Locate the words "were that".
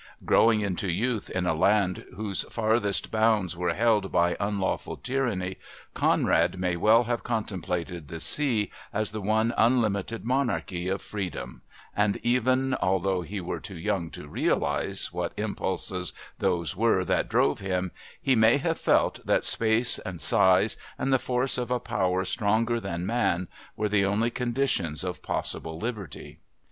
16.75-17.29